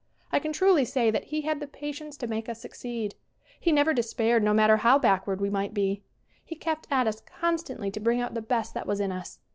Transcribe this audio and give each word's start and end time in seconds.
I 0.31 0.39
can 0.39 0.51
truly 0.51 0.83
say 0.83 1.11
that 1.11 1.25
he 1.25 1.41
had 1.41 1.59
the 1.59 1.67
patience 1.67 2.17
to 2.17 2.25
make 2.27 2.49
us 2.49 2.59
succeed. 2.59 3.13
He 3.59 3.71
never 3.71 3.93
despaired 3.93 4.41
no 4.41 4.51
matter 4.51 4.77
how 4.77 4.97
SCREEN 4.97 5.11
ACTING 5.13 5.25
111 5.27 5.37
backward 5.37 5.41
we 5.41 5.49
might 5.51 5.73
be. 5.75 6.01
He 6.43 6.55
kept 6.55 6.87
at 6.89 7.05
us 7.05 7.21
con 7.21 7.57
stantly 7.57 7.93
to 7.93 7.99
bring 7.99 8.19
out 8.19 8.33
the 8.33 8.41
best 8.41 8.73
that 8.73 8.87
was 8.87 8.99
in 8.99 9.11
us. 9.11 9.37